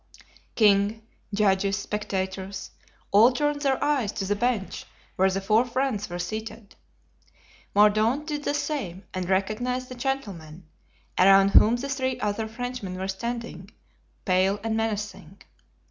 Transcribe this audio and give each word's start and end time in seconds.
King, 0.55 1.03
judges, 1.31 1.77
spectators, 1.77 2.71
all 3.11 3.31
turned 3.31 3.61
their 3.61 3.83
eyes 3.83 4.11
to 4.13 4.25
the 4.25 4.35
bench 4.35 4.83
where 5.15 5.29
the 5.29 5.39
four 5.41 5.63
friends 5.63 6.09
were 6.09 6.17
seated. 6.17 6.73
Mordaunt 7.75 8.25
did 8.25 8.43
the 8.43 8.55
same 8.55 9.03
and 9.13 9.29
recognized 9.29 9.89
the 9.89 9.93
gentleman, 9.93 10.65
around 11.19 11.49
whom 11.49 11.75
the 11.75 11.87
three 11.89 12.19
other 12.19 12.47
Frenchmen 12.47 12.95
were 12.97 13.07
standing, 13.07 13.69
pale 14.25 14.59
and 14.63 14.75
menacing. 14.75 15.43